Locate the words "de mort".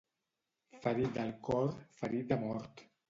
2.33-2.83